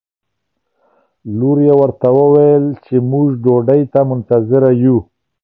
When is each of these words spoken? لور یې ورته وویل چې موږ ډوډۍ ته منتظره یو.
لور 1.37 1.57
یې 1.67 1.73
ورته 1.81 2.07
وویل 2.17 2.65
چې 2.85 2.95
موږ 3.11 3.27
ډوډۍ 3.43 3.81
ته 3.93 3.99
منتظره 4.11 4.69
یو. 4.83 4.97